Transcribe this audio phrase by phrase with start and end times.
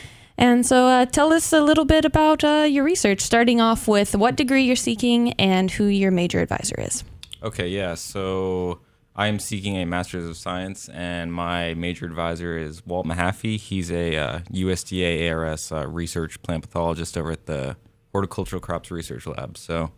[0.43, 4.17] And so uh, tell us a little bit about uh, your research, starting off with
[4.17, 7.05] what degree you're seeking and who your major advisor is.
[7.45, 7.95] Okay, yeah.
[7.95, 8.81] So
[9.15, 13.57] I am seeking a Master's of Science, and my major advisor is Walt Mahaffee.
[13.57, 17.77] He's a uh, USDA ARS uh, research plant pathologist over at the
[18.11, 19.57] Horticultural Crops Research Lab.
[19.57, 19.93] So,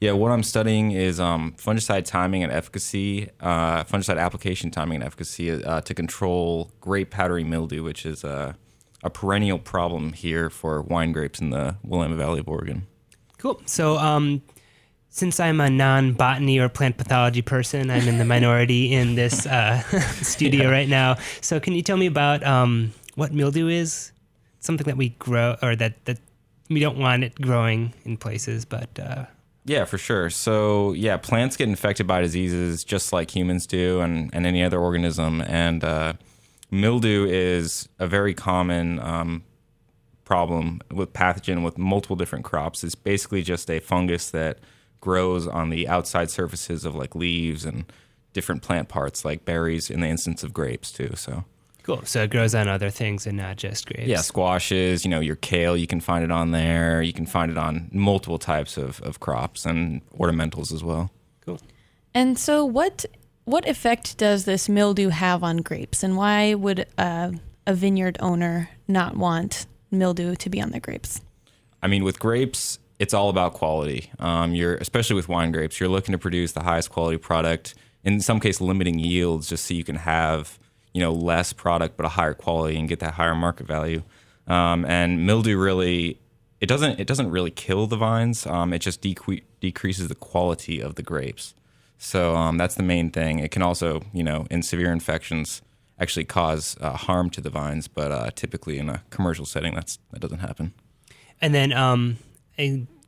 [0.00, 5.04] yeah, what I'm studying is um, fungicide timing and efficacy, uh, fungicide application timing and
[5.04, 8.54] efficacy uh, to control grape powdery mildew, which is a
[9.02, 12.86] a perennial problem here for wine grapes in the Willamette Valley of Oregon.
[13.38, 13.60] Cool.
[13.66, 14.42] So, um,
[15.08, 19.46] since I'm a non botany or plant pathology person, I'm in the minority in this
[19.46, 19.82] uh,
[20.22, 20.70] studio yeah.
[20.70, 21.16] right now.
[21.40, 24.12] So, can you tell me about um, what mildew is?
[24.60, 26.20] Something that we grow, or that, that
[26.70, 28.96] we don't want it growing in places, but.
[28.98, 29.26] Uh,
[29.64, 30.30] yeah, for sure.
[30.30, 34.78] So, yeah, plants get infected by diseases just like humans do and, and any other
[34.78, 35.40] organism.
[35.40, 36.14] And, uh,
[36.72, 39.44] mildew is a very common um,
[40.24, 42.82] problem with pathogen with multiple different crops.
[42.82, 44.58] It's basically just a fungus that
[45.00, 47.84] grows on the outside surfaces of like leaves and
[48.32, 51.12] different plant parts, like berries in the instance of grapes too.
[51.14, 51.44] So
[51.82, 52.00] cool.
[52.04, 54.08] So it grows on other things and not just grapes.
[54.08, 55.04] Yeah, squashes.
[55.04, 55.76] You know, your kale.
[55.76, 57.02] You can find it on there.
[57.02, 61.10] You can find it on multiple types of, of crops and ornamentals as well.
[61.44, 61.60] Cool.
[62.14, 63.04] And so, what
[63.44, 67.32] what effect does this mildew have on grapes, and why would a
[67.68, 71.20] vineyard owner not want mildew to be on their grapes?
[71.82, 74.10] I mean, with grapes, it's all about quality.
[74.18, 77.74] Um, you're especially with wine grapes, you're looking to produce the highest quality product.
[78.04, 80.58] In some case, limiting yields just so you can have
[80.92, 84.02] you know less product but a higher quality and get that higher market value.
[84.46, 86.20] Um, and mildew really
[86.60, 88.46] it doesn't it doesn't really kill the vines.
[88.46, 91.54] Um, it just decre- decreases the quality of the grapes.
[91.98, 93.38] So um, that's the main thing.
[93.38, 95.62] It can also, you know, in severe infections,
[95.98, 99.98] actually cause uh, harm to the vines, but uh, typically in a commercial setting, that's
[100.10, 100.74] that doesn't happen.
[101.40, 102.18] And then, um,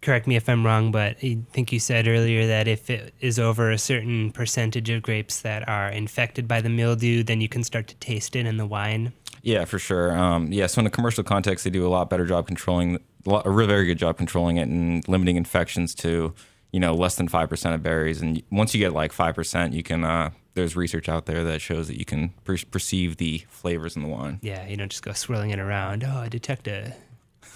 [0.01, 3.39] correct me if I'm wrong, but I think you said earlier that if it is
[3.39, 7.65] over a certain percentage of grapes that are infected by the mildew, then you can
[7.65, 9.13] start to taste it in the wine.
[9.43, 10.17] Yeah, for sure.
[10.17, 13.31] Um, yeah, so in a commercial context, they do a lot better job controlling, a
[13.31, 16.35] lot, a really very good job controlling it and limiting infections to
[16.75, 18.21] you know less than 5% of berries.
[18.21, 21.87] And once you get like 5% you can uh, there's research out there that shows
[21.87, 24.41] that you can per- perceive the flavors in the wine.
[24.43, 26.03] Yeah you don't just go swirling it around.
[26.03, 26.93] Oh i detect a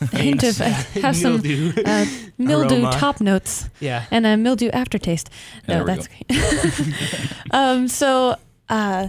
[0.13, 0.67] hint of uh,
[1.03, 2.07] have some mildew, uh,
[2.39, 4.07] mildew top notes yeah.
[4.13, 5.31] and a mildew aftertaste.
[5.67, 6.09] No that's
[7.51, 8.37] um, so
[8.69, 9.09] uh,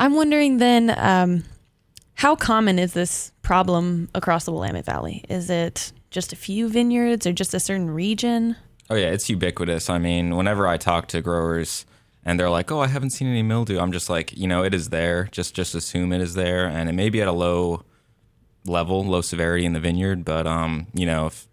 [0.00, 1.44] i'm wondering then um,
[2.14, 5.24] how common is this problem across the willamette valley?
[5.28, 8.56] Is it just a few vineyards or just a certain region
[8.90, 9.88] Oh yeah, it's ubiquitous.
[9.88, 11.86] I mean, whenever I talk to growers
[12.24, 14.74] and they're like, "Oh, I haven't seen any mildew," I'm just like, you know, it
[14.74, 15.28] is there.
[15.32, 17.84] Just just assume it is there, and it may be at a low
[18.66, 21.46] level, low severity in the vineyard, but um, you know, if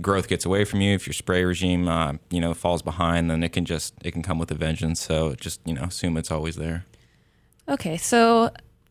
[0.00, 3.42] growth gets away from you, if your spray regime, uh, you know, falls behind, then
[3.42, 5.00] it can just it can come with a vengeance.
[5.00, 6.84] So just you know, assume it's always there.
[7.68, 8.50] Okay, so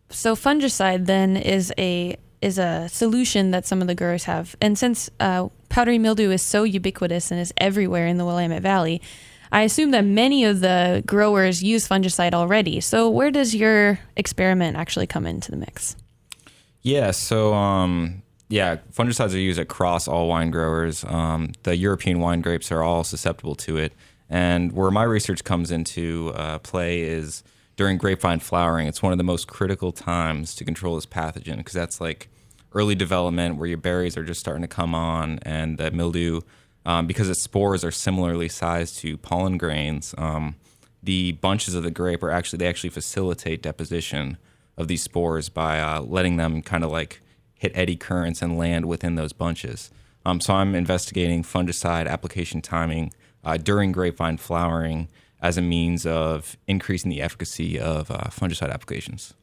[0.09, 4.55] so fungicide then is a is a solution that some of the growers have.
[4.61, 9.01] And since uh, powdery mildew is so ubiquitous and is everywhere in the Willamette Valley,
[9.49, 12.81] I assume that many of the growers use fungicide already.
[12.81, 15.95] So where does your experiment actually come into the mix?
[16.81, 21.05] Yeah, so um, yeah, fungicides are used across all wine growers.
[21.05, 23.93] Um, the European wine grapes are all susceptible to it.
[24.29, 27.41] And where my research comes into uh, play is
[27.77, 31.71] during grapevine flowering, it's one of the most critical times to control this pathogen because
[31.71, 32.27] that's like
[32.73, 36.41] early development where your berries are just starting to come on and the mildew,
[36.85, 40.13] um, because its spores are similarly sized to pollen grains.
[40.17, 40.55] Um,
[41.01, 44.37] the bunches of the grape are actually they actually facilitate deposition
[44.77, 47.21] of these spores by uh, letting them kind of like
[47.55, 49.91] hit eddy currents and land within those bunches.
[50.25, 53.13] Um, so I'm investigating fungicide application timing
[53.43, 55.09] uh, during grapevine flowering
[55.41, 59.33] as a means of increasing the efficacy of uh, fungicide applications.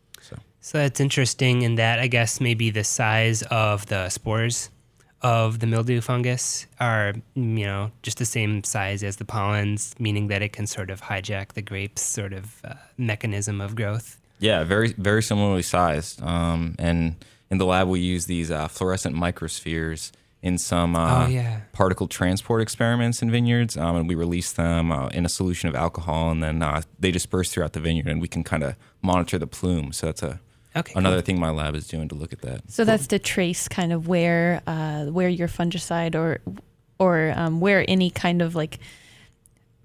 [0.67, 0.79] So.
[0.79, 4.71] that's interesting in that I guess maybe the size of the spores
[5.23, 10.29] of the mildew fungus are you know just the same size as the pollens, meaning
[10.29, 14.21] that it can sort of hijack the grape's sort of uh, mechanism of growth.
[14.41, 16.21] Yeah, very very similarly sized.
[16.23, 20.11] Um, and in the lab, we use these uh, fluorescent microspheres
[20.43, 21.61] in some uh, oh, yeah.
[21.73, 25.75] particle transport experiments in vineyards, um, and we release them uh, in a solution of
[25.75, 29.39] alcohol, and then uh, they disperse throughout the vineyard, and we can kind of monitor
[29.39, 29.93] the plume.
[29.93, 30.41] So that's a
[30.77, 31.23] Okay, another cool.
[31.23, 32.71] thing my lab is doing to look at that.
[32.71, 36.41] So that's to trace kind of where uh, where your fungicide or
[36.99, 38.79] or um, where any kind of like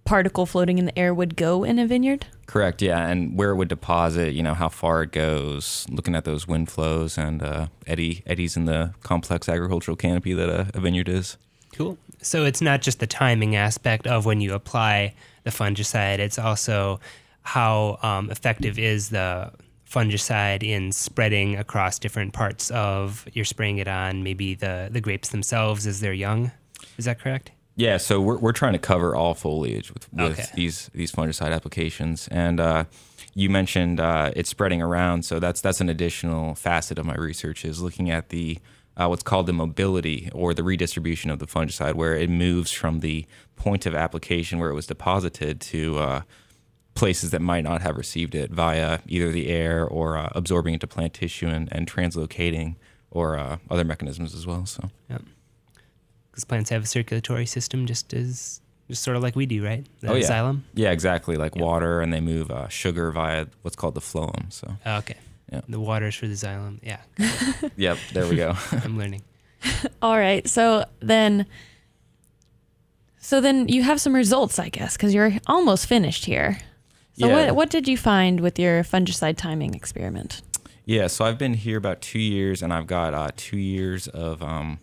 [0.04, 2.26] particle floating in the air would go in a vineyard.
[2.46, 6.26] Correct, yeah, and where it would deposit, you know, how far it goes, looking at
[6.26, 10.82] those wind flows and uh, eddy eddies in the complex agricultural canopy that a, a
[10.82, 11.38] vineyard is.
[11.74, 11.98] Cool.
[12.22, 15.14] So it's not just the timing aspect of when you apply
[15.44, 17.00] the fungicide; it's also
[17.44, 19.52] how um, effective is the
[19.92, 25.30] fungicide in spreading across different parts of you're spraying it on maybe the the grapes
[25.30, 26.52] themselves as they're young.
[26.98, 27.52] Is that correct?
[27.76, 30.50] Yeah, so we're we're trying to cover all foliage with, with Okay.
[30.56, 32.84] these these fungicide applications, and uh,
[33.34, 35.24] you mentioned uh, it's spreading around.
[35.26, 38.60] So that's that's an additional facet of my research is looking at the
[38.98, 43.00] uh, what's called the mobility or the redistribution of the fungicide, where it moves from
[43.00, 46.22] the point of application where it was deposited to uh,
[46.94, 50.88] places that might not have received it via either the air or uh, absorbing into
[50.88, 52.76] plant tissue and, and translocating
[53.10, 54.66] or uh, other mechanisms as well.
[54.66, 54.90] So.
[56.32, 59.86] Because plants have a circulatory system just as just sort of like we do, right?
[60.02, 60.28] The Oh, yeah.
[60.28, 60.62] xylem.
[60.74, 61.38] Yeah, exactly.
[61.38, 61.64] Like Yeah.
[61.64, 64.52] water, and they move uh, sugar via what's called the phloem.
[64.52, 65.16] So, Oh, okay.
[65.52, 65.62] Yeah.
[65.70, 66.80] The waters for the xylem.
[66.84, 67.00] Yeah,
[67.78, 68.54] yep, there we go.
[68.72, 69.22] I'm learning.
[70.02, 70.48] All right.
[70.48, 71.46] So then,
[73.20, 76.58] so then you have some results, I guess, because you're almost finished here.
[77.14, 77.36] So Yeah.
[77.48, 80.42] what what did you find with your fungicide timing experiment?
[80.86, 84.42] yeah, so I've been here about two years, and I've got uh, two years of
[84.42, 84.80] um,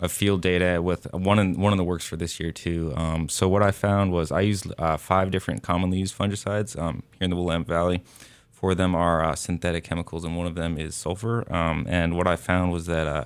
[0.00, 2.92] of field data with one in one in the works for this year too.
[2.96, 7.02] Um, so what I found was I used uh, five different commonly used fungicides um,
[7.18, 8.02] here in the Willamette Valley.
[8.50, 11.50] Four of them are uh, synthetic chemicals, and one of them is sulfur.
[11.52, 13.24] Um, and what I found was that uh,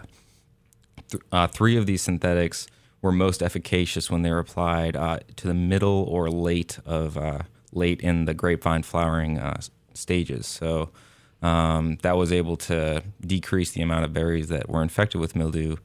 [1.10, 2.68] th- uh, three of these synthetics
[3.02, 7.40] were most efficacious when they were applied uh, to the middle or late of uh,
[7.74, 9.60] late in the grapevine flowering uh,
[9.94, 10.46] stages.
[10.46, 10.90] So
[11.42, 15.76] um, that was able to decrease the amount of berries that were infected with mildew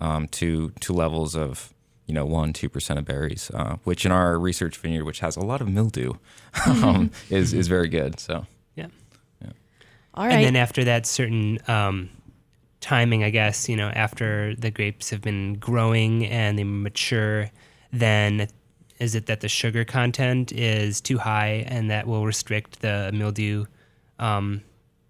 [0.00, 1.74] um, to to levels of
[2.06, 5.36] you know one two percent of berries, uh, which in our research vineyard, which has
[5.36, 6.14] a lot of mildew,
[6.66, 8.20] um, is is very good.
[8.20, 8.46] So.
[8.74, 9.50] Yeah.
[10.14, 10.34] All right.
[10.34, 12.10] And then after that certain um,
[12.80, 17.50] timing, I guess, you know, after the grapes have been growing and they mature,
[17.92, 18.48] then
[18.98, 23.66] is it that the sugar content is too high and that will restrict the mildew
[24.18, 24.62] um,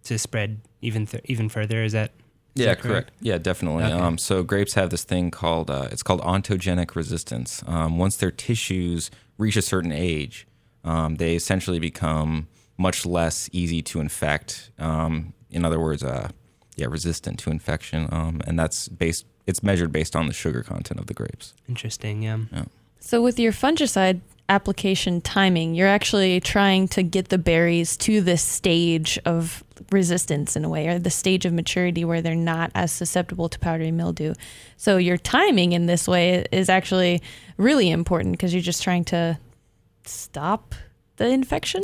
[0.04, 1.82] to spread even th- even further?
[1.82, 2.12] Is that
[2.54, 3.10] is Yeah, that correct.
[3.20, 3.84] Yeah, definitely.
[3.84, 3.92] Okay.
[3.92, 7.62] Um, so grapes have this thing called uh, it's called ontogenic resistance.
[7.66, 10.46] Um, once their tissues reach a certain age,
[10.84, 14.70] um, they essentially become much less easy to infect.
[14.78, 16.28] Um, in other words, uh,
[16.76, 19.24] yeah, resistant to infection, um, and that's based.
[19.46, 21.54] It's measured based on the sugar content of the grapes.
[21.70, 22.22] Interesting.
[22.22, 22.36] Yeah.
[23.00, 28.42] So with your fungicide application timing, you're actually trying to get the berries to this
[28.42, 32.90] stage of resistance in a way, or the stage of maturity where they're not as
[32.90, 34.34] susceptible to powdery mildew.
[34.76, 37.22] So your timing in this way is actually
[37.56, 39.38] really important because you're just trying to
[40.04, 40.74] stop
[41.16, 41.82] the infection.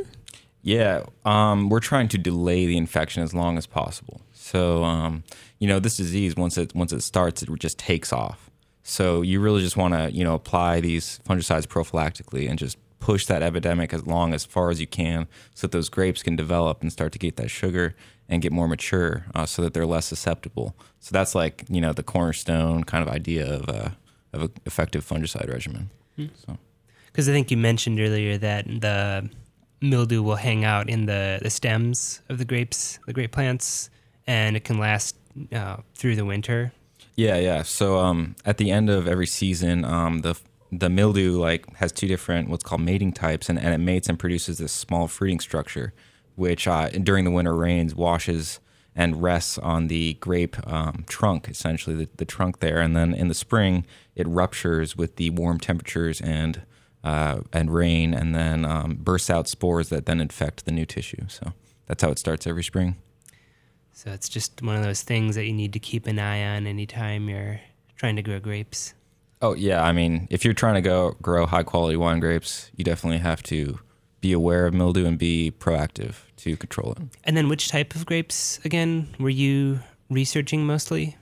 [0.62, 4.22] Yeah, um, we're trying to delay the infection as long as possible.
[4.32, 5.22] So, um,
[5.58, 8.50] you know, this disease once it once it starts, it just takes off.
[8.84, 13.26] So you really just want to you know apply these fungicides prophylactically and just push
[13.26, 16.80] that epidemic as long as far as you can, so that those grapes can develop
[16.80, 17.96] and start to get that sugar
[18.28, 20.74] and get more mature, uh, so that they're less susceptible.
[21.00, 23.96] So that's like you know the cornerstone kind of idea of a
[24.32, 25.90] of an effective fungicide regimen.
[26.46, 26.58] So.
[27.06, 29.30] Because I think you mentioned earlier that the
[29.80, 33.88] mildew will hang out in the, the stems of the grapes, the grape plants,
[34.26, 35.16] and it can last
[35.52, 36.72] uh, through the winter.
[37.16, 37.62] Yeah, yeah.
[37.62, 40.38] So um, at the end of every season, um, the
[40.72, 44.18] the mildew like has two different what's called mating types, and, and it mates and
[44.18, 45.92] produces this small fruiting structure
[46.36, 48.60] which uh, during the winter rains washes
[48.96, 53.28] and rests on the grape um, trunk, essentially the, the trunk there, and then in
[53.28, 56.62] the spring it ruptures with the warm temperatures and
[57.02, 61.22] uh, and rain, and then um, bursts out spores that then infect the new tissue.
[61.28, 61.52] So
[61.86, 62.96] that's how it starts every spring.
[63.94, 66.66] So it's just one of those things that you need to keep an eye on
[66.66, 67.60] anytime you're
[67.96, 68.92] trying to grow grapes.
[69.40, 72.84] Oh yeah, I mean, if you're trying to go grow high quality wine grapes, you
[72.84, 73.78] definitely have to
[74.20, 76.98] be aware of mildew and be proactive to control it.
[77.24, 81.16] And then, which type of grapes again were you researching mostly?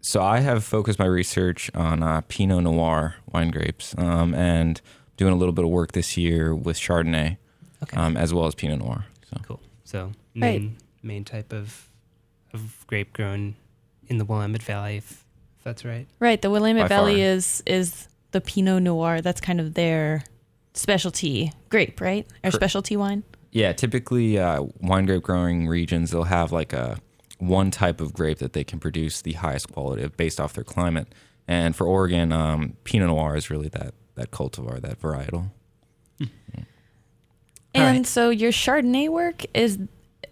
[0.00, 4.80] So I have focused my research on uh, Pinot Noir wine grapes, um, and
[5.16, 7.38] doing a little bit of work this year with Chardonnay,
[7.82, 9.06] Okay, um, as well as Pinot Noir.
[9.28, 9.60] So cool.
[9.84, 10.60] So Right.
[10.60, 11.88] main main type of
[12.60, 13.54] of grape grown
[14.08, 15.24] in the Willamette Valley, if,
[15.58, 16.06] if that's right.
[16.20, 16.40] Right.
[16.40, 17.24] The Willamette By Valley far.
[17.36, 19.20] is is the Pinot Noir.
[19.20, 20.24] That's kind of their
[20.74, 22.26] specialty grape, right?
[22.44, 23.22] Or Cor- specialty wine.
[23.52, 26.98] yeah, typically uh, wine grape growing regions they'll have like a
[27.38, 30.64] one type of grape that they can produce the highest quality of based off their
[30.64, 31.08] climate.
[31.48, 35.50] And for Oregon, um, Pinot Noir is really that that cultivar, that varietal.
[37.74, 38.06] All And right.
[38.06, 39.78] so your Chardonnay work is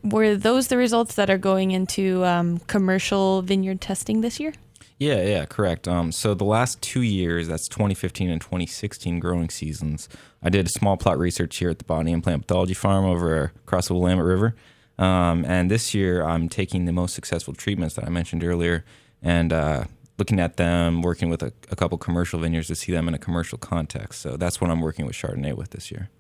[0.05, 4.53] were those the results that are going into um, commercial vineyard testing this year?
[4.99, 5.89] Yeah, yeah, correct.
[5.89, 10.09] Um, so the last two years, that's 2015 and 2016 growing seasons,
[10.43, 13.53] I did a small plot research here at the Botany and Plant Pathology Farm over
[13.67, 14.55] across the Willamette River.
[14.97, 18.85] Um, and this year, I'm taking the most successful treatments that I mentioned earlier
[19.21, 19.85] and uh,
[20.17, 23.19] looking at them, working with a, a couple commercial vineyards to see them in a
[23.19, 24.21] commercial context.
[24.21, 26.11] So that's what I'm working with Chardonnay with this year.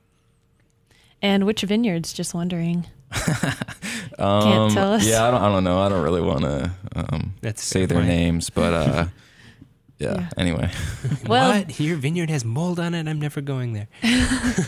[1.25, 2.13] And which vineyards?
[2.13, 2.87] Just wondering.
[4.17, 5.05] Um, Can't tell us?
[5.05, 5.81] Yeah, I don't, I don't know.
[5.81, 8.09] I don't really want to um, That's say their point.
[8.09, 9.07] names, but uh,
[9.99, 10.29] yeah, Yeah.
[10.39, 10.71] anyway.
[11.27, 11.81] Well- what?
[11.81, 13.09] Your vineyard has mold on it.
[13.09, 13.89] I'm never going there.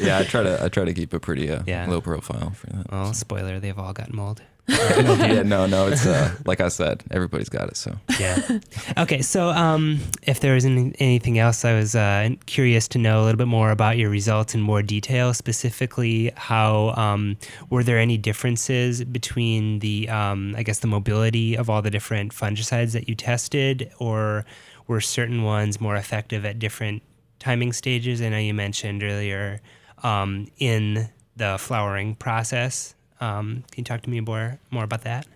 [0.01, 1.87] yeah, I try to I try to keep a pretty uh, Yeah.
[1.89, 2.91] low profile for that.
[2.91, 4.43] Well, spoiler, they've all got mold.
[4.69, 7.77] yeah, no, no, it's uh, like I said, everybody's got it.
[7.77, 8.59] So Yeah.
[8.99, 9.23] okay.
[9.23, 13.39] So, um, if there isn't anything else, I was uh, curious to know a little
[13.39, 15.33] bit more about your results in more detail.
[15.35, 17.37] Specifically, how um,
[17.71, 22.35] were there any differences between the, um, I guess, the mobility of all the different
[22.35, 24.45] fungicides that you tested, or
[24.89, 27.05] were certain ones more effective at different
[27.39, 28.21] timing stages?
[28.21, 29.61] I know you mentioned earlier
[30.03, 32.96] um, in the flowering process.
[33.21, 35.27] Um, can you talk to me more more about that?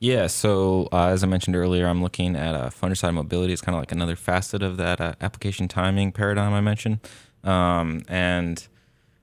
[0.00, 3.52] yeah, so uh, as I mentioned earlier, I'm looking at uh, fungicide mobility.
[3.52, 7.00] It's kind of like another facet of that uh, application timing paradigm I mentioned,
[7.42, 8.66] um, and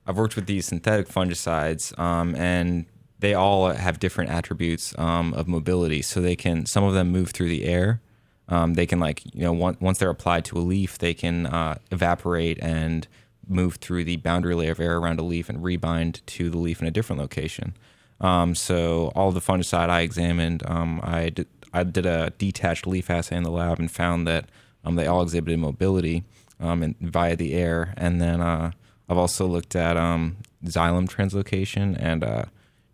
[0.05, 2.85] I've worked with these synthetic fungicides, um, and
[3.19, 6.01] they all have different attributes um, of mobility.
[6.01, 8.01] So they can some of them move through the air.
[8.49, 11.45] Um, they can like you know once once they're applied to a leaf, they can
[11.45, 13.07] uh, evaporate and
[13.47, 16.81] move through the boundary layer of air around a leaf and rebind to the leaf
[16.81, 17.75] in a different location.
[18.21, 23.09] Um, so all the fungicide I examined, um, I did, I did a detached leaf
[23.09, 24.45] assay in the lab and found that
[24.83, 26.23] um, they all exhibited mobility
[26.59, 27.93] um, in, via the air.
[27.97, 28.71] And then uh,
[29.09, 32.45] I've also looked at um, xylem translocation and uh,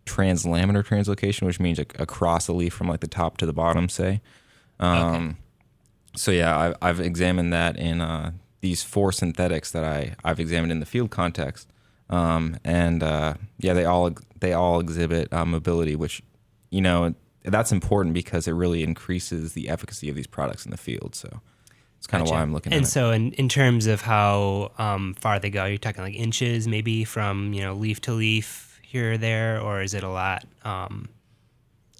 [0.06, 3.88] translaminar translocation, which means ac- across a leaf from like the top to the bottom,
[3.88, 4.20] say.
[4.80, 5.36] Um,
[6.14, 10.70] So yeah, I've, I've examined that in uh, these four synthetics that I I've examined
[10.72, 11.71] in the field context,
[12.12, 16.22] um, and uh, yeah, they all they all exhibit uh, mobility, which
[16.70, 20.76] you know that's important because it really increases the efficacy of these products in the
[20.76, 21.14] field.
[21.14, 21.40] So
[21.96, 22.34] it's kind of Gotcha.
[22.34, 22.84] why I'm looking and at it.
[22.84, 26.68] And so, in, in terms of how um, far they go, you're talking like inches,
[26.68, 30.44] maybe from you know leaf to leaf here or there, or is it a lot?
[30.64, 31.08] Um,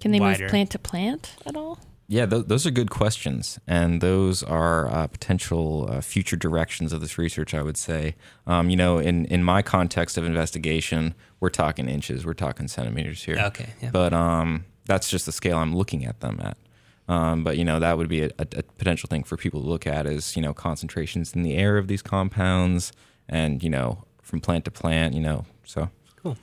[0.02, 0.42] Can they Wider.
[0.42, 1.78] move plant to plant at all?
[2.12, 7.00] Yeah, th- those are good questions, and those are uh, potential uh, future directions of
[7.00, 7.54] this research.
[7.54, 8.16] I would say,
[8.46, 13.24] um, you know, in in my context of investigation, we're talking inches, we're talking centimeters
[13.24, 13.38] here.
[13.38, 13.88] okay, yeah.
[13.90, 16.58] but um, that's just the scale I'm looking at them at.
[17.08, 19.66] Um, but you know that would be a, a, a potential thing for people to
[19.66, 22.92] look at is you know concentrations in the air of these compounds,
[23.26, 25.14] and you know from plant to plant.
[25.14, 25.88] You know, so
[26.22, 26.36] cool.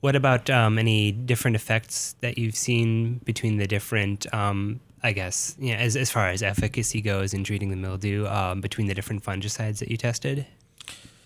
[0.00, 5.56] What about um, any different effects that you've seen between the different, um, I guess,
[5.58, 9.22] yeah, as, as far as efficacy goes in treating the mildew um, between the different
[9.22, 10.46] fungicides that you tested?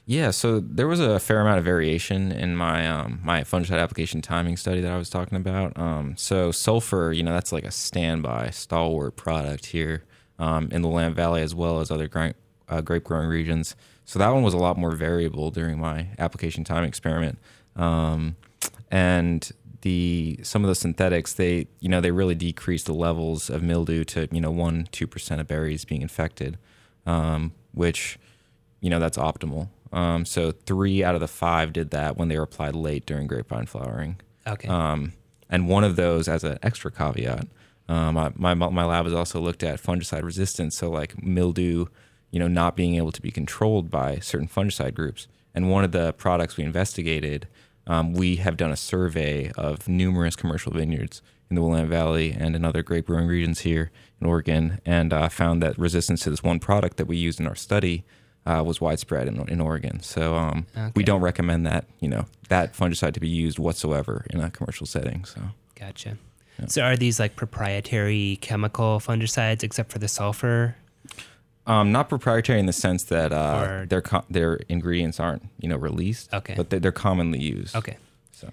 [0.06, 4.20] Yeah, so there was a fair amount of variation in my um, my fungicide application
[4.20, 5.78] timing study that I was talking about.
[5.78, 10.02] Um, so sulfur, you know, that's like a standby stalwart product here
[10.40, 12.34] um, in the Willamette Valley as well as other
[12.68, 13.76] uh, grape growing regions.
[14.04, 17.38] So that one was a lot more variable during my application time experiment.
[17.76, 18.34] Um,
[18.90, 19.48] and
[19.82, 24.04] the some of the synthetics they you know they really decreased the levels of mildew
[24.04, 26.58] to you know one two percent of berries being infected,
[27.06, 28.18] um, which
[28.80, 29.68] you know that's optimal.
[29.92, 33.26] Um, so three out of the five did that when they were applied late during
[33.26, 34.20] grapevine flowering.
[34.46, 34.68] Okay.
[34.68, 35.14] Um,
[35.48, 37.48] and one of those, as an extra caveat,
[37.88, 41.86] um, I, my my lab has also looked at fungicide resistance, so like mildew,
[42.30, 45.26] you know, not being able to be controlled by certain fungicide groups.
[45.52, 47.48] And one of the products we investigated,
[47.90, 51.20] um, we have done a survey of numerous commercial vineyards
[51.50, 55.28] in the Willamette Valley and in other grape growing regions here in Oregon, and uh,
[55.28, 58.04] found that resistance to this one product that we used in our study
[58.46, 60.00] uh, was widespread in, in Oregon.
[60.00, 60.92] So um, Okay.
[60.94, 64.86] we don't recommend that you know that fungicide to be used whatsoever in a commercial
[64.86, 65.24] setting.
[65.24, 65.40] So
[65.74, 66.16] Gotcha.
[66.66, 70.76] So are these like proprietary chemical fungicides except for the sulfur?
[71.70, 75.68] Um, not proprietary in the sense that uh, Or- their co- their ingredients aren't you
[75.70, 76.54] know released, Okay.
[76.56, 77.74] but they're, they're commonly used.
[77.80, 77.96] Okay.
[78.40, 78.46] So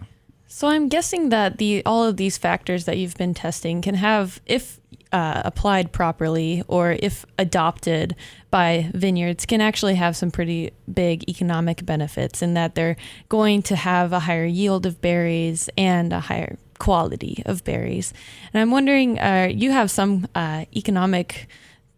[0.47, 4.39] So I'm guessing that the all of these factors that you've been testing can have,
[4.45, 4.79] if
[5.13, 8.15] uh, applied properly or if adopted
[8.51, 12.97] by vineyards, can actually have some pretty big economic benefits in that they're
[13.29, 18.13] going to have a higher yield of berries and a higher quality of berries.
[18.53, 21.47] And I'm wondering, uh, you have some uh, economic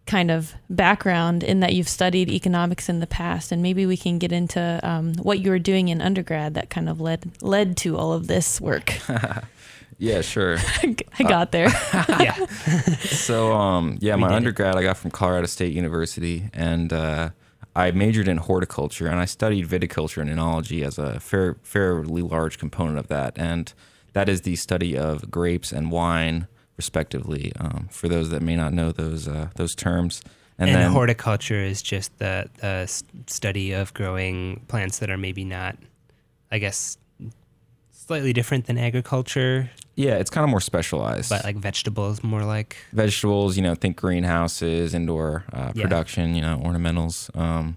[0.09, 4.17] kind of background in that you've studied economics in the past, and maybe we can
[4.17, 7.95] get into um, what you were doing in undergrad that kind of led led to
[7.95, 8.93] all of this work.
[9.99, 10.57] yeah, sure.
[11.19, 11.69] I got there.
[12.19, 12.33] yeah.
[12.97, 14.37] so um, yeah, We my did it.
[14.37, 17.29] undergrad I got from Colorado State University, and uh,
[17.75, 22.57] I majored in horticulture, and I studied viticulture and enology as a fair, fairly large
[22.57, 23.71] component of that, and
[24.13, 26.47] that is the study of grapes and wine,
[26.79, 27.51] respectively.
[27.59, 30.21] Um, for those that may not know those uh, those terms,
[30.57, 32.87] And, then horticulture is just the, the
[33.27, 35.75] study of growing plants that are maybe not,
[36.51, 36.97] I guess,
[37.91, 41.29] slightly different than agriculture, yeah, it's kind of more specialized.
[41.29, 42.77] but like vegetables more like.
[42.93, 45.83] vegetables, you know, think greenhouses, indoor uh, Yeah.
[45.83, 47.29] production, you know, ornamentals.
[47.37, 47.75] Um,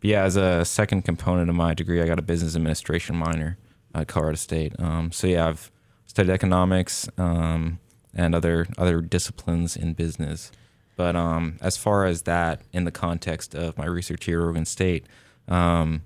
[0.00, 3.56] but yeah, as a second component of my degree, I got a business administration minor
[3.94, 4.72] at Colorado State.
[4.78, 5.70] Um, so yeah, I've
[6.06, 7.78] studied economics um,
[8.14, 10.52] and other other disciplines in business.
[10.96, 14.64] But um, as far as that, in the context of my research here at Oregon
[14.64, 15.06] State,
[15.48, 16.02] um,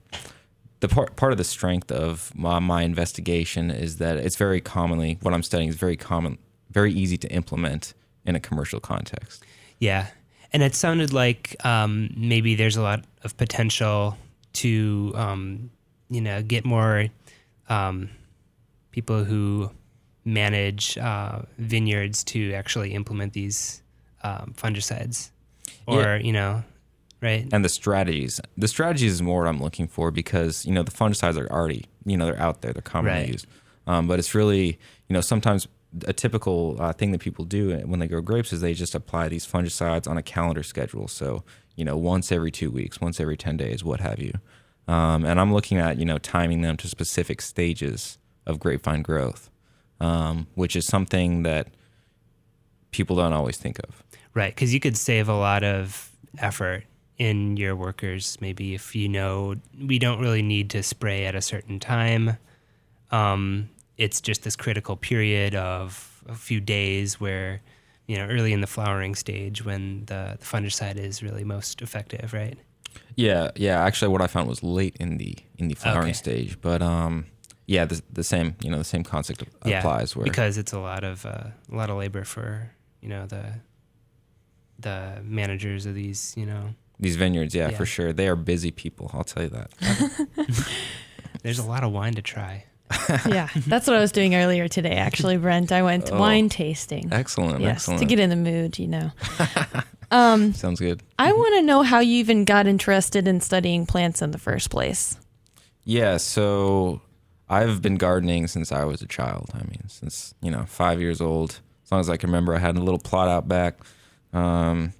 [0.80, 5.18] the part part of the strength of my, my investigation is that it's very commonly
[5.22, 6.38] what I'm studying is very common,
[6.70, 9.44] very easy to implement in a commercial context.
[9.78, 10.08] Yeah.
[10.52, 14.16] And it sounded like um, maybe there's a lot of potential
[14.54, 15.70] to, um,
[16.08, 17.06] you know, get more
[17.68, 18.10] um,
[18.90, 19.70] people who
[20.26, 23.82] manage uh, vineyards to actually implement these
[24.22, 25.30] um, fungicides,
[25.86, 26.16] or Yeah.
[26.18, 26.64] you know,
[27.22, 27.46] right?
[27.52, 30.90] And the strategies, the strategies is more what I'm looking for because you know the
[30.90, 33.28] fungicides are already you know they're out there, they're commonly Right.
[33.32, 33.46] used,
[33.86, 35.68] um, but it's really you know sometimes
[36.06, 39.28] a typical uh, thing that people do when they grow grapes is they just apply
[39.28, 41.06] these fungicides on a calendar schedule.
[41.08, 41.44] So
[41.76, 44.32] you know once every two weeks, once every ten days, what have you.
[44.88, 49.50] Um, and I'm looking at you know timing them to specific stages of grapevine growth,
[50.00, 51.68] um, which is something that
[52.90, 54.02] people don't always think of.
[54.34, 56.84] Right, because you could save a lot of effort
[57.18, 58.36] in your workers.
[58.40, 62.36] Maybe if you know we don't really need to spray at a certain time.
[63.10, 67.62] Um, it's just this critical period of a few days where,
[68.06, 72.32] you know, early in the flowering stage when the, the fungicide is really most effective,
[72.34, 72.58] right?
[73.14, 73.82] Yeah, yeah.
[73.82, 76.12] Actually, what I found was late in the in the flowering Okay.
[76.12, 77.26] stage, but um,
[77.66, 80.14] yeah, the, the same you know the same concept applies.
[80.16, 83.54] Where because it's a lot of uh, a lot of labor for you know the
[84.78, 87.76] the managers of these you know these vineyards, yeah, Yeah.
[87.76, 89.10] for sure, they are busy people.
[89.12, 89.70] I'll tell you that.
[91.42, 92.64] there's a lot of wine to try.
[93.26, 94.92] yeah, that's what I was doing earlier today.
[94.94, 96.18] Actually, Brent, I went Oh.
[96.20, 97.08] wine tasting.
[97.12, 98.00] excellent, yes, excellent.
[98.00, 99.10] to get in the mood, you know.
[100.12, 101.02] um, Sounds good.
[101.18, 104.70] I want to know how you even got interested in studying plants in the first
[104.70, 105.18] place.
[105.84, 107.00] Yeah, so
[107.48, 109.50] I've been gardening since I was a child.
[109.54, 111.60] I mean, since you know five years old.
[111.84, 113.78] As long as I can remember, I had a little plot out back.
[114.32, 114.92] Um,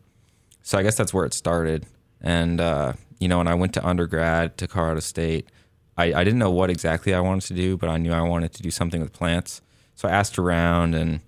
[0.62, 1.84] so I guess that's where it started.
[2.20, 5.48] And uh, you know, when I went to undergrad to Colorado State,
[5.96, 8.52] I, I didn't know what exactly I wanted to do, but I knew I wanted
[8.54, 9.62] to do something with plants.
[9.94, 11.20] So I asked around, and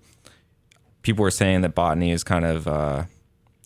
[1.01, 3.03] people were saying that botany is kind of uh,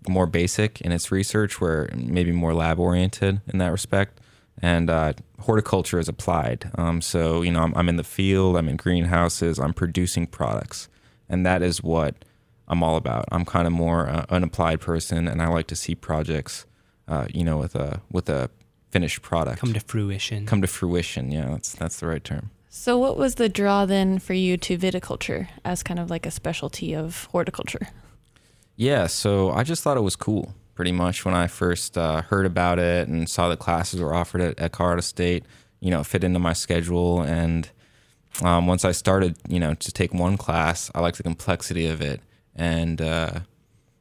[0.07, 4.19] more basic in its research, where maybe more lab oriented in that respect.
[4.63, 6.71] And uh, horticulture is applied.
[6.75, 10.87] Um, so you know, I'm, I'm in the field, I'm in greenhouses, I'm producing products,
[11.27, 12.23] and that is what
[12.69, 13.25] I'm all about.
[13.29, 16.65] I'm kind of more uh, an applied person, and I like to see projects,
[17.09, 18.49] uh, you know, with a with a
[18.89, 20.45] finished product Come to fruition.
[20.45, 21.29] come to fruition.
[21.29, 22.49] Yeah, that's that's the right term.
[22.69, 26.31] So, what was the draw then for you to viticulture as kind of like a
[26.31, 27.89] specialty of horticulture?
[28.77, 32.45] Yeah, so I just thought it was cool pretty much when I first uh, heard
[32.45, 35.45] about it and saw the classes were offered at, at Colorado State.
[35.79, 37.69] You know, fit into my schedule and
[38.41, 42.01] um, once I started, you know, to take one class, I like the complexity of
[42.01, 42.21] it,
[42.55, 43.41] and uh,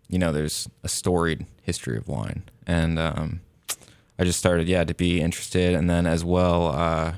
[0.08, 3.40] you know, there's a storied history of wine, and um,
[4.18, 7.14] I just started, yeah, to be interested, and then as well, uh,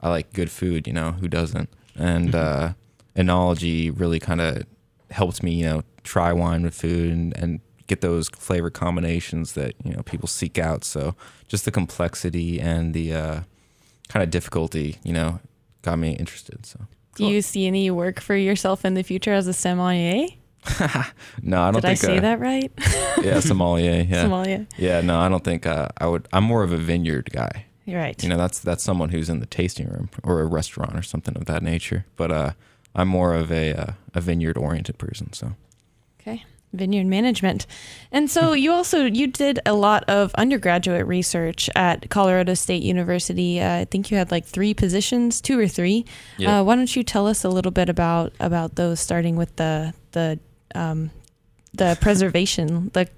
[0.00, 0.86] I like good food.
[0.86, 1.68] You know, who doesn't?
[1.94, 2.72] And uh,
[3.16, 4.64] enology really kind of
[5.10, 9.74] helped me, you know, try wine with food and, and get those flavor combinations that
[9.84, 10.84] you know people seek out.
[10.84, 11.16] So
[11.48, 13.40] just the complexity and the uh,
[14.08, 15.40] kind of difficulty, you know,
[15.82, 16.64] got me interested.
[16.64, 16.78] So
[17.16, 20.28] Do you see any work for yourself in the future as a sommelier?
[21.42, 22.70] no, I don't Did I say uh, that right?
[23.24, 24.02] Yeah, sommelier.
[24.08, 24.66] Yeah, Sommelier.
[24.76, 25.00] yeah.
[25.00, 26.28] No, I don't think uh, I would.
[26.32, 27.64] I'm more of a vineyard guy.
[27.84, 28.22] You're right.
[28.22, 31.34] You know, that's that's someone who's in the tasting room or a restaurant or something
[31.36, 32.04] of that nature.
[32.16, 32.52] But uh,
[32.94, 35.32] I'm more of a uh, a vineyard oriented person.
[35.32, 35.54] So
[36.20, 36.44] Okay.
[36.72, 37.66] Vineyard management.
[38.12, 43.60] And so you also you did a lot of undergraduate research at Colorado State University.
[43.60, 46.04] Uh, I think you had like three positions, two or three.
[46.36, 46.60] Yeah.
[46.60, 49.94] Uh, why don't you tell us a little bit about about those, starting with the
[50.12, 50.38] the
[50.74, 51.10] um,
[51.72, 53.08] the preservation, the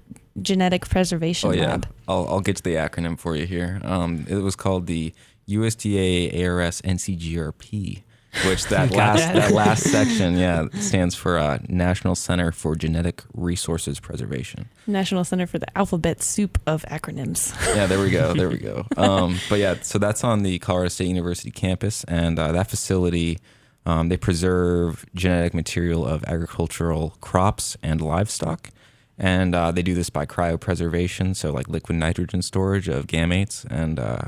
[0.41, 1.87] genetic preservation oh yeah, lab.
[2.07, 3.81] I'll I'll get to the acronym for you here.
[3.83, 5.13] Um, it was called the
[5.49, 8.03] USDA ARS NCGRP.
[8.45, 9.35] Which that last that.
[9.35, 14.69] that last section, yeah, stands for uh, National Center for Genetic Resources Preservation.
[14.87, 17.53] National Center for the Alphabet Soup of Acronyms.
[17.75, 18.33] yeah, there we go.
[18.33, 18.85] There we go.
[18.95, 23.37] Um, but yeah, so that's on the Colorado State University campus, and uh, that facility
[23.85, 28.69] um, they preserve genetic material of agricultural crops and livestock,
[29.17, 33.99] and uh, they do this by cryopreservation, so like liquid nitrogen storage of gametes and
[33.99, 34.21] uh,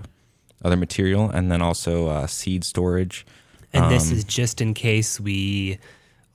[0.63, 3.25] other material, and then also uh, seed storage.
[3.73, 5.79] And this Um, is just in case we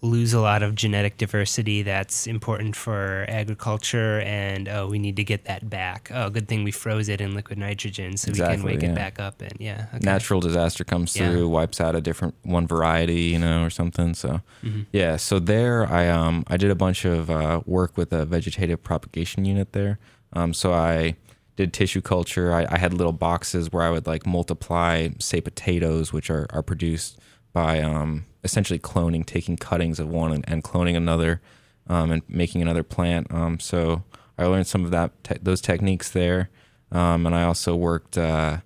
[0.00, 5.24] lose a lot of genetic diversity that's important for agriculture and oh we need to
[5.24, 6.08] get that back.
[6.14, 8.90] Oh good thing we froze it in liquid nitrogen so we can wake yeah.
[8.90, 9.86] it back up and yeah.
[9.94, 10.04] Okay.
[10.04, 11.30] Natural disaster comes Yeah.
[11.32, 14.14] through, wipes out a different one variety, you know, or something.
[14.14, 14.86] So Mhm.
[14.92, 18.82] Yeah, so there I um I did a bunch of uh, work with a vegetative
[18.84, 19.98] propagation unit there.
[20.32, 21.16] Um, so I
[21.58, 22.54] did tissue culture.
[22.54, 26.62] I, I had little boxes where I would like multiply, say, potatoes, which are are
[26.62, 27.18] produced
[27.52, 31.40] by um, essentially cloning, taking cuttings of one and, and cloning another,
[31.88, 33.26] um, and making another plant.
[33.34, 34.04] Um, so
[34.38, 36.48] I learned some of that te- those techniques there,
[36.92, 38.16] um, and I also worked.
[38.16, 38.58] Uh,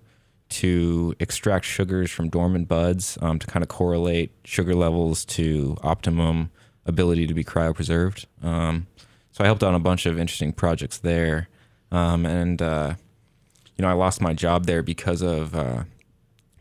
[0.49, 6.51] to extract sugars from dormant buds um, to kind of correlate sugar levels to optimum
[6.85, 8.25] ability to be cryopreserved.
[8.43, 8.85] Um,
[9.31, 11.47] so I helped on a bunch of interesting projects there,
[11.93, 12.95] um, and uh,
[13.77, 15.83] you know I lost my job there because of uh,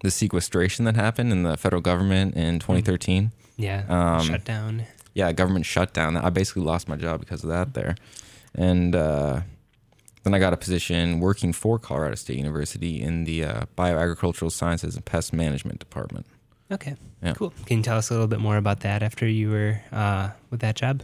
[0.02, 3.32] the sequestration that happened in the federal government in 2013.
[3.56, 3.84] Yeah.
[3.88, 4.84] Um, shut down.
[5.14, 6.16] Yeah, government shutdown.
[6.16, 7.96] I basically lost my job because of that there,
[8.54, 9.40] and uh,
[10.22, 14.94] then I got a position working for Colorado State University in the uh, bioagricultural sciences
[14.94, 16.26] and pest management department.
[16.70, 16.96] Okay.
[17.22, 17.34] Yeah.
[17.34, 17.52] Cool.
[17.66, 20.60] Can you tell us a little bit more about that after you were uh, with
[20.60, 21.02] that job?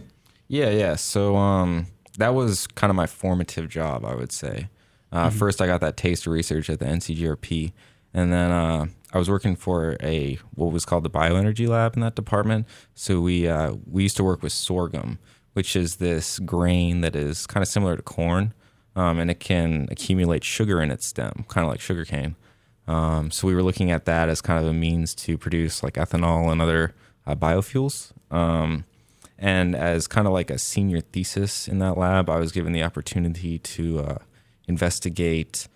[0.48, 0.96] Yeah, yeah.
[0.96, 1.86] So um,
[2.18, 4.68] that was kind of my formative job, I would say.
[5.10, 7.72] Uh, First, I got that taste of research at the NCGRP,
[8.12, 12.02] and then uh, I was working for a what was called the bioenergy lab in
[12.02, 12.66] that department.
[12.94, 15.18] So we uh, we used to work with sorghum,
[15.54, 18.52] which is this grain that is kind of similar to corn,
[18.96, 22.36] um, and it can accumulate sugar in its stem, kind of like sugarcane.
[22.86, 25.94] Um, so we were looking at that as kind of a means to produce like
[25.94, 26.94] ethanol and other
[27.26, 28.12] uh, biofuels.
[28.30, 28.84] Um,
[29.38, 32.82] and as kind of like a senior thesis in that lab, I was given the
[32.82, 34.18] opportunity to uh,
[34.66, 35.68] investigate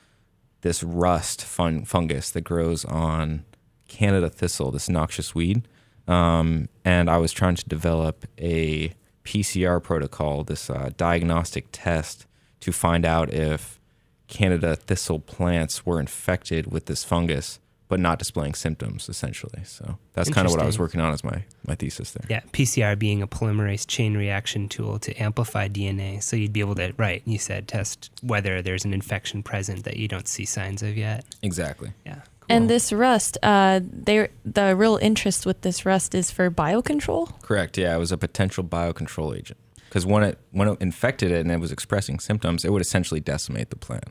[0.62, 3.44] this rust fun- fungus that grows on
[3.88, 5.68] Canada thistle, this noxious weed.
[6.08, 8.92] Um, and I was trying to develop a
[9.24, 12.26] PCR protocol, this uh, diagnostic test,
[12.60, 13.80] to find out if
[14.26, 19.62] Canada thistle plants were infected with this fungus, but not displaying symptoms, essentially.
[19.64, 22.24] So that's kind of what I was working on as my, my thesis there.
[22.28, 26.22] Yeah, PCR being a polymerase chain reaction tool to amplify DNA.
[26.22, 29.96] So you'd be able to, right, you said test whether there's an infection present that
[29.96, 31.24] you don't see signs of yet.
[31.42, 31.92] Exactly.
[32.06, 32.20] Yeah.
[32.40, 32.56] Cool.
[32.56, 37.40] And this rust, uh, they the real interest with this rust is for biocontrol.
[37.42, 37.78] Correct.
[37.78, 41.52] Yeah, it was a potential biocontrol agent because when it when it infected it and
[41.52, 44.06] it was expressing symptoms, it would essentially decimate the plant.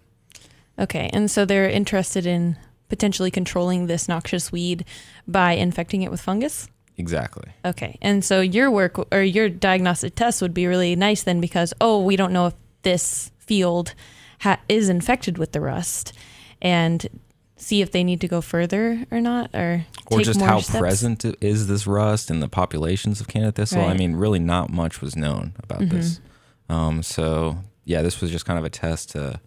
[0.79, 2.55] Okay, and so they're interested in
[2.91, 4.85] potentially controlling this noxious weed
[5.27, 6.67] by infecting it with fungus.
[6.97, 7.49] Exactly.
[7.65, 11.73] Okay, and so your work or your diagnostic test would be really nice then because
[11.81, 13.95] oh, we don't know if this field
[14.41, 16.13] ha- is infected with the rust,
[16.61, 17.07] and
[17.55, 20.79] see if they need to go further or not, or Or just how steps.
[20.79, 23.85] present is this rust in the populations of Canada thistle.
[23.85, 26.19] I mean, really, not much was known about this.
[26.19, 26.73] Mm-hmm.
[26.73, 29.39] Um, so yeah, this was just kind of a test to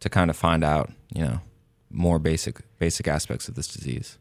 [0.00, 1.40] to kind of find out, you know,
[1.96, 4.18] more basic basic aspects of this disease.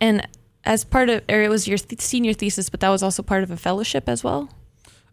[0.00, 0.26] And
[0.64, 3.42] as part of, or it was your th- senior thesis, but that was also part
[3.42, 4.48] of a fellowship as well.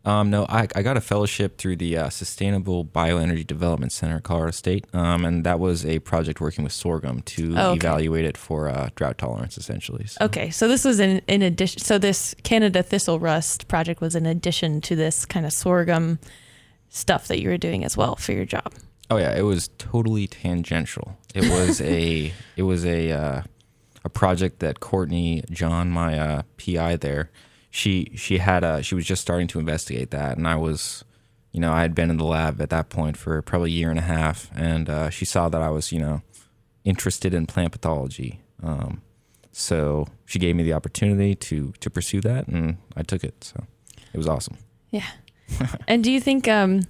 [0.06, 4.24] Um, no, I, I got a fellowship through the uh, Sustainable Bioenergy Development Center at
[4.24, 7.78] Colorado State, um, and that was a project working with sorghum to Oh, okay.
[7.78, 10.06] evaluate it for uh, drought tolerance, essentially.
[10.08, 11.80] So, Okay, so this was in in addition.
[11.80, 16.20] So this Canada thistle rust project was in addition to this kind of sorghum
[16.90, 18.74] stuff that you were doing as well for your job.
[19.14, 21.16] Oh yeah, it was totally tangential.
[21.36, 23.44] It was a it was a uh,
[24.04, 27.30] a project that Courtney Jahn, my uh, PI there,
[27.70, 31.06] she she had a she was just starting to investigate that, and I was,
[31.52, 33.92] you know, I had been in the lab at that point for probably a year
[33.92, 36.24] and a half, and uh, she saw that I was, you know,
[36.84, 38.42] interested in plant pathology.
[38.64, 39.04] Um,
[39.52, 43.44] so she gave me the opportunity to to pursue that, and I took it.
[43.44, 43.64] So
[44.12, 44.58] it was awesome.
[44.90, 45.06] Yeah.
[45.88, 46.48] and do you think?
[46.48, 46.82] Um,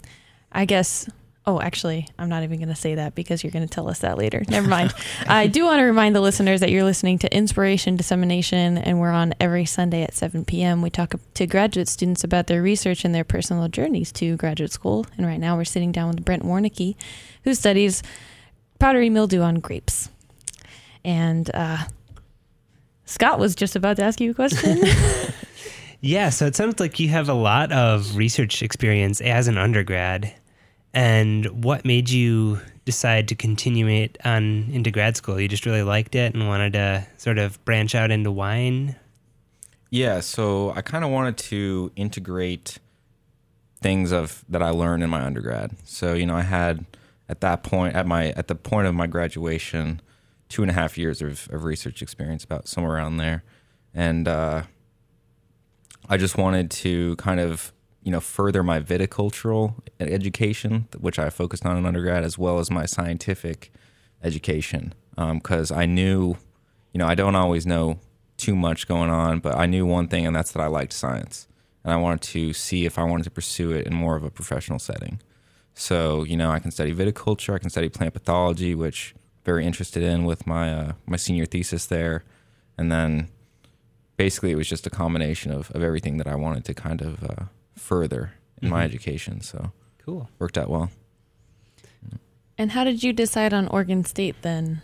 [0.53, 1.09] I guess.
[1.45, 3.99] Oh, actually, I'm not even going to say that because you're going to tell us
[3.99, 4.43] that later.
[4.49, 4.93] Never mind.
[5.27, 9.11] I do want to remind the listeners that you're listening to Inspiration Dissemination, and we're
[9.11, 10.81] on every Sunday at 7 p.m.
[10.81, 15.05] We talk to graduate students about their research and their personal journeys to graduate school.
[15.17, 16.95] And right now, we're sitting down with Brent Warneke,
[17.43, 18.03] who studies
[18.79, 20.09] powdery mildew on grapes.
[21.03, 21.79] And uh,
[23.03, 24.81] Scott was just about to ask you a question.
[26.05, 30.33] Yeah, so it sounds like you have a lot of research experience as an undergrad.
[30.93, 35.39] And what made you decide to continue it on into grad school?
[35.39, 38.95] You just really liked it and wanted to sort of branch out into wine?
[39.89, 42.79] Yeah, so I kind of wanted to integrate
[43.81, 45.71] things of that I learned in my undergrad.
[45.83, 46.85] So you know, I had
[47.29, 50.01] at that point at my at the point of my graduation,
[50.49, 53.43] two and a half years of, of research experience, about somewhere around there,
[53.93, 54.63] and uh,
[56.09, 57.71] I just wanted to kind of
[58.03, 62.69] you know further my viticultural education, which I focused on in undergrad, as well as
[62.69, 63.71] my scientific
[64.23, 66.37] education, because I knew,
[66.91, 67.99] you know, I don't always know
[68.37, 71.47] too much going on, but I knew one thing, and that's that I liked science,
[71.83, 74.29] and I wanted to see if I wanted to pursue it in more of a
[74.29, 75.21] professional setting.
[75.73, 79.65] So you know, I can study viticulture, I can study plant pathology, which I'm very
[79.65, 82.23] interested in with my uh, my senior thesis there,
[82.77, 83.29] and then
[84.17, 87.23] basically it was just a combination of, of everything that I wanted to kind of
[87.23, 88.85] uh, further in my Mhm.
[88.85, 89.41] education.
[89.41, 89.71] So
[90.05, 90.29] Cool.
[90.39, 90.89] worked out well.
[92.57, 94.81] and how did you decide on Oregon State then?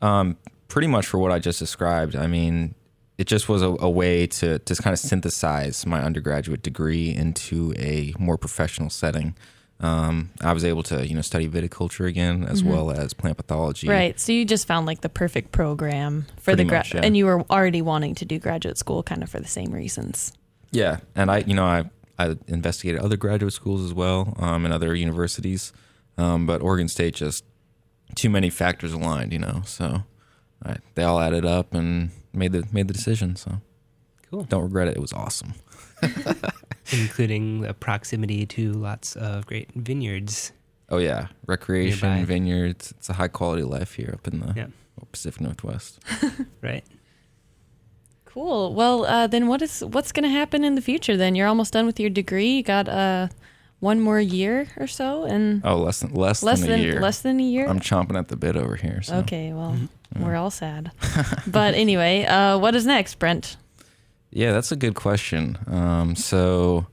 [0.00, 0.36] Um,
[0.68, 2.16] pretty much for what I just described.
[2.16, 2.74] I mean,
[3.18, 7.74] it just was a, a way to to kind of synthesize my undergraduate degree into
[7.76, 9.34] a more professional setting.
[9.80, 12.66] Um, I was able to you know study viticulture again as Mhm.
[12.70, 13.88] well as plant pathology.
[13.88, 14.18] Right.
[14.18, 17.00] So you just found like the perfect program for Pretty the grad, yeah.
[17.02, 20.32] and you were already wanting to do graduate school kind of for the same reasons.
[20.70, 24.74] Yeah, and I you know I I investigated other graduate schools as well um, and
[24.74, 25.72] other universities,
[26.16, 27.44] um, but Oregon State just
[28.14, 29.32] too many factors aligned.
[29.32, 30.02] You know, so
[30.64, 33.36] I, they all added up and made the made the decision.
[33.36, 33.60] So
[34.30, 34.42] Cool.
[34.44, 34.96] don't regret it.
[34.96, 35.54] It was awesome.
[36.92, 40.52] Including the proximity to lots of great vineyards.
[40.90, 42.24] Oh yeah, recreation, Nearby.
[42.24, 42.92] vineyards.
[42.96, 44.66] It's a high quality life here up in the Yeah.
[45.12, 45.98] Pacific Northwest.
[46.62, 46.84] Right?
[48.38, 48.72] Cool.
[48.72, 51.16] Well, uh, then what is what's going to happen in the future?
[51.16, 52.50] Then you're almost done with your degree.
[52.58, 53.28] You got uh,
[53.80, 57.00] one more year or so, and Oh, less than less, less than, than a year.
[57.00, 57.66] less than a year.
[57.68, 59.02] I'm chomping at the bit over here.
[59.02, 59.16] So.
[59.16, 59.52] Okay.
[59.52, 59.76] Well,
[60.14, 60.24] Yeah.
[60.24, 60.92] we're all sad.
[61.48, 63.56] but anyway, uh, what is next, Brent?
[64.30, 65.58] Yeah, that's a good question.
[65.66, 66.86] Um, so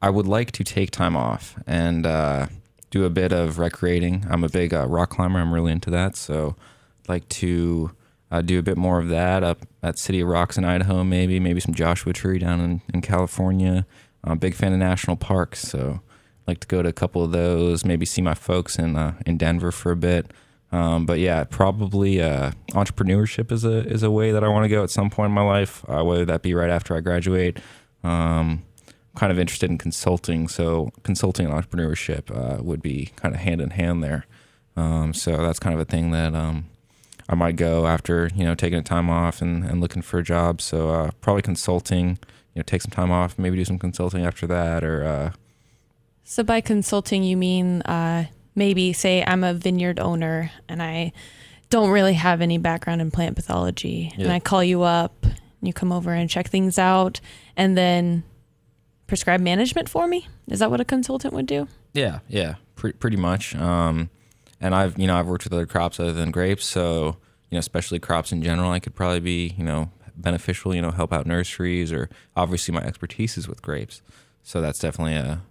[0.00, 2.46] I would like to take time off and uh,
[2.90, 4.24] do a bit of recreating.
[4.30, 5.40] I'm a big uh, rock climber.
[5.40, 6.16] I'm really into that.
[6.16, 6.56] So
[7.04, 7.90] I'd like to
[8.30, 11.38] uh, do a bit more of that up at City of Rocks in Idaho, maybe,
[11.38, 13.86] maybe some Joshua Tree down in, in California.
[14.24, 15.60] I'm a big fan of national parks.
[15.60, 18.96] So I'd like to go to a couple of those, maybe see my folks in,
[18.96, 20.32] uh, in Denver for a bit.
[20.72, 24.68] Um, but yeah, probably uh, entrepreneurship is a is a way that I want to
[24.68, 27.58] go at some point in my life, uh, whether that be right after I graduate.
[28.02, 33.34] Um, I'm kind of interested in consulting, so consulting and entrepreneurship uh, would be kind
[33.34, 34.26] of hand in hand there.
[34.76, 36.66] Um, so that's kind of a thing that um,
[37.28, 40.22] I might go after you know taking a time off and, and looking for a
[40.22, 40.60] job.
[40.60, 42.18] So uh, probably consulting.
[42.54, 45.32] You know, take some time off, maybe do some consulting after that, or uh,
[46.24, 51.12] So by consulting, you mean uh, maybe say I'm a vineyard owner and I
[51.68, 55.72] don't really have any background in plant pathology, and I call you up, and you
[55.74, 57.20] come over and check things out,
[57.56, 58.22] and then
[59.06, 60.26] prescribe management for me.
[60.48, 61.68] Is that what a consultant would do?
[61.92, 63.54] Yeah, yeah, pre- pretty much.
[63.56, 64.08] Um,
[64.60, 67.16] and I've you know I've worked with other crops other than grapes, so
[67.50, 70.74] you know especially crops in general, I could probably be you know beneficial.
[70.74, 74.02] You know, help out nurseries, or obviously my expertise is with grapes,
[74.42, 75.42] so that's definitely a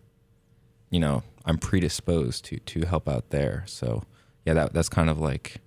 [0.90, 3.64] you know I'm predisposed to to help out there.
[3.68, 4.04] So
[4.46, 5.58] yeah, that that's kind of like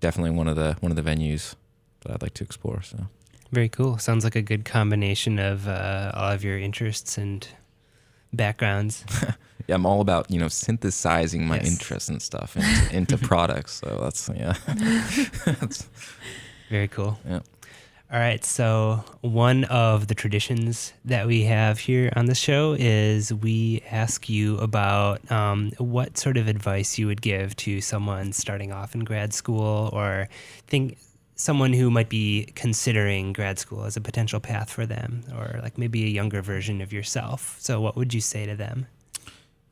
[0.00, 1.54] definitely one of the one of the venues
[2.00, 2.82] that I'd like to explore.
[2.82, 3.06] So
[3.50, 3.98] Very cool.
[3.98, 7.46] Sounds like a good combination of uh, all of your interests and
[8.32, 9.04] backgrounds.
[9.68, 11.70] yeah, I'm all about you know synthesizing my Yes.
[11.72, 13.72] interests and stuff into, into products.
[13.74, 14.54] So that's yeah.
[15.44, 15.88] That's-
[16.70, 17.18] Very cool.
[17.28, 17.40] Yeah.
[18.12, 18.44] All right.
[18.44, 24.28] So, one of the traditions that we have here on the show is we ask
[24.28, 29.00] you about um, what sort of advice you would give to someone starting off in
[29.00, 30.28] grad school or
[30.66, 30.98] think
[31.36, 35.78] someone who might be considering grad school as a potential path for them or like
[35.78, 37.56] maybe a younger version of yourself.
[37.60, 38.86] So, what would you say to them?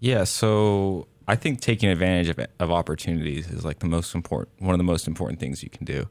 [0.01, 4.75] Yeah, so I think taking advantage of, of opportunities is like the most important, one
[4.75, 6.09] of the most important things you can do.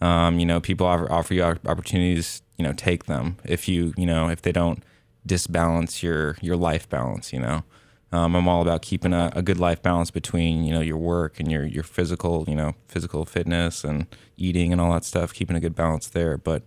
[0.00, 3.36] Um, you know, people offer, offer you opportunities, you know, take them.
[3.44, 4.84] If you, you know, if they don't
[5.26, 7.64] disbalance your your life balance, you know,
[8.12, 11.40] um, I'm all about keeping a, a good life balance between, you know, your work
[11.40, 15.32] and your your physical, you know, physical fitness and eating and all that stuff.
[15.34, 16.62] Keeping a good balance there, but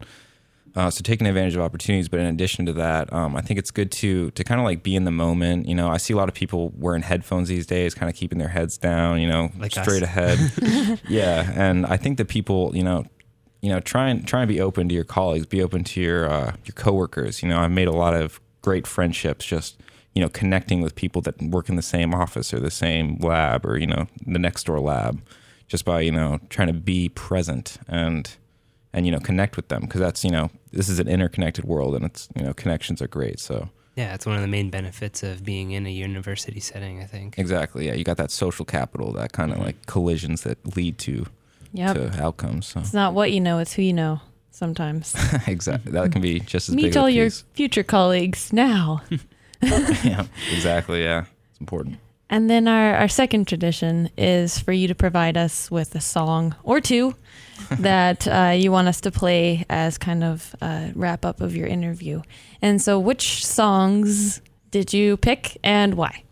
[0.76, 3.72] uh, so taking advantage of opportunities, but in addition to that, um, I think it's
[3.72, 5.68] good to to kind of like be in the moment.
[5.68, 8.40] You know, I see a lot of people wearing headphones these days, kind of keeping
[8.40, 9.20] their heads down.
[9.20, 10.10] You know, Like straight us.
[10.16, 11.02] ahead.
[11.10, 13.06] yeah, and I think that people, you know,
[13.62, 16.30] you know, try and try and be open to your colleagues, be open to your
[16.30, 17.44] uh, your coworkers.
[17.44, 19.80] You know, I've made a lot of great friendships just
[20.14, 23.66] you know connecting with people that work in the same office or the same lab
[23.66, 25.22] or you know the next door lab,
[25.68, 28.38] just by you know trying to be present and
[28.94, 31.96] and you know connect with them because that's you know this is an interconnected world
[31.96, 35.22] and it's you know connections are great so Yeah, it's one of the main benefits
[35.24, 37.38] of being in a university setting, I think.
[37.38, 39.66] exactly yeah you got that social capital that kind of Mhm.
[39.66, 41.26] like collisions that lead to
[41.74, 41.96] Yep.
[41.96, 44.20] to outcomes so It's not what you know, it's who you know
[44.52, 45.16] sometimes.
[45.48, 49.02] exactly that can be just as big Meet of all a your future colleagues now.
[49.62, 51.98] yeah exactly yeah it's important
[52.32, 56.56] And then our, our second tradition is for you to provide us with a song
[56.64, 57.14] or two
[57.72, 61.68] that uh, you want us to play as kind of a wrap up of your
[61.68, 62.22] interview.
[62.62, 64.42] And so, which songs
[64.72, 66.24] did you pick and why?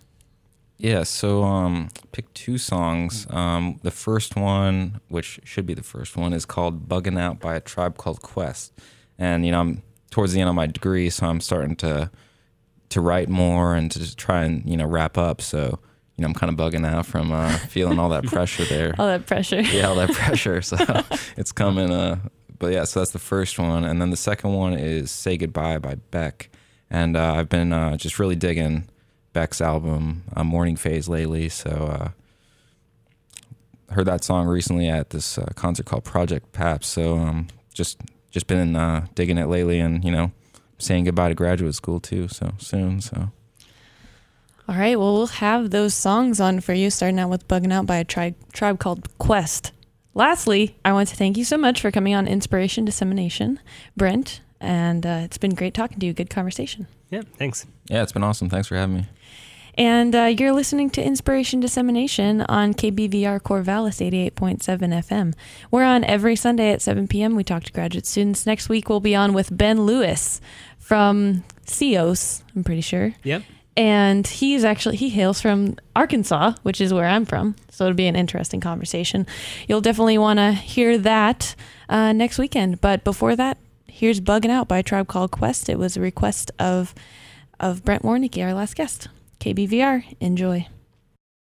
[0.77, 3.27] Yeah, so um pick two songs.
[3.29, 7.55] Um the first one, which should be the first one, is called Bugging Out by
[7.55, 8.71] a tribe called Quest.
[9.17, 12.09] And you know, I'm towards the end of my degree, so I'm starting to
[12.89, 15.41] to write more and to try and, you know, wrap up.
[15.41, 15.79] So,
[16.19, 18.93] you know, I'm kind of bugging out from uh feeling all that pressure there.
[18.99, 19.61] All that pressure.
[19.61, 20.61] yeah, all that pressure.
[20.61, 20.75] So
[21.37, 21.91] it's coming.
[21.93, 22.17] Uh,
[22.57, 25.77] but yeah, so that's the first one, and then the second one is "Say Goodbye"
[25.79, 26.49] by Beck,
[26.89, 28.89] and uh, I've been uh, just really digging
[29.31, 31.47] Beck's album uh, "Morning Phase" lately.
[31.47, 32.09] So uh,
[33.93, 36.87] heard that song recently at this uh, concert called Project Paps.
[36.87, 40.33] So um, just just been uh, digging it lately, and you know,
[40.79, 42.27] saying goodbye to graduate school too.
[42.27, 42.99] So soon.
[42.99, 43.31] So
[44.69, 47.87] All right, well, we'll have those songs on for you, starting out with Bugging Out
[47.87, 49.71] by a tribe, tribe called Quest.
[50.13, 53.59] Lastly, I want to thank you so much for coming on Inspiration Dissemination,
[53.97, 56.13] Brent, and uh, it's been great talking to you.
[56.13, 56.85] Good conversation.
[57.09, 57.65] Yeah, thanks.
[57.87, 58.47] yeah, it's been awesome.
[58.47, 59.05] Thanks for having me.
[59.73, 65.33] And uh, you're listening to Inspiration Dissemination on KBVR Corvallis 88.7 FM.
[65.71, 67.35] We're on every Sunday at 7 p.m.
[67.35, 68.45] We talk to graduate students.
[68.45, 70.39] Next week, we'll be on with Ben Lewis
[70.77, 73.15] from CEOS, I'm pretty sure.
[73.23, 73.41] Yep.
[73.77, 77.55] And he's actually, he hails from Arkansas, which is where I'm from.
[77.71, 79.25] So it'll be an interesting conversation.
[79.67, 81.55] You'll definitely want to hear that
[81.87, 82.81] uh, next weekend.
[82.81, 85.69] But before that, here's Bugging Out by a Tribe Called Quest.
[85.69, 86.93] It was a request of,
[87.59, 89.07] of Brent Warneke, our last guest.
[89.39, 90.67] KBVR, enjoy.